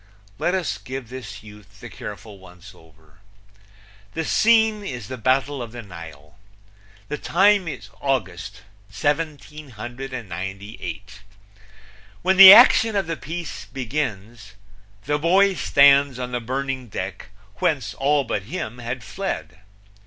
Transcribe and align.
Let 0.39 0.55
us 0.55 0.79
give 0.79 1.09
this 1.09 1.43
youth 1.43 1.79
the 1.79 1.87
careful 1.87 2.39
once 2.39 2.73
over: 2.73 3.19
The 4.15 4.25
scene 4.25 4.83
is 4.83 5.07
the 5.09 5.15
Battle 5.19 5.61
of 5.61 5.73
the 5.73 5.83
Nile. 5.83 6.39
The 7.07 7.19
time 7.19 7.67
is 7.67 7.91
August, 8.01 8.63
1798. 8.89 11.21
When 12.23 12.37
the 12.37 12.51
action 12.51 12.95
of 12.95 13.05
the 13.05 13.15
piece 13.15 13.65
begins 13.65 14.53
the 15.05 15.19
boy 15.19 15.53
stands 15.53 16.17
on 16.17 16.31
the 16.31 16.39
burning 16.41 16.87
deck 16.87 17.27
whence 17.57 17.93
all 17.93 18.23
but 18.23 18.41
him 18.49 18.79
had 18.79 19.03
fled. 19.03 19.59